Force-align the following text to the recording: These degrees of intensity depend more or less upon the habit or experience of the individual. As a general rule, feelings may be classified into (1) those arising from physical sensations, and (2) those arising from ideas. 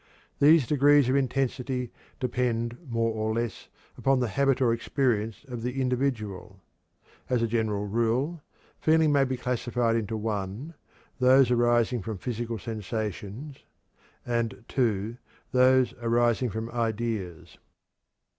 These 0.39 0.65
degrees 0.65 1.09
of 1.09 1.15
intensity 1.15 1.91
depend 2.19 2.75
more 2.89 3.11
or 3.13 3.35
less 3.35 3.69
upon 3.95 4.19
the 4.19 4.29
habit 4.29 4.59
or 4.59 4.73
experience 4.73 5.45
of 5.47 5.61
the 5.61 5.79
individual. 5.79 6.59
As 7.29 7.43
a 7.43 7.47
general 7.47 7.85
rule, 7.85 8.41
feelings 8.79 9.13
may 9.13 9.25
be 9.25 9.37
classified 9.37 9.95
into 9.95 10.17
(1) 10.17 10.73
those 11.19 11.51
arising 11.51 12.01
from 12.01 12.17
physical 12.17 12.57
sensations, 12.57 13.57
and 14.25 14.65
(2) 14.69 15.17
those 15.51 15.93
arising 16.01 16.49
from 16.49 16.71
ideas. 16.71 17.59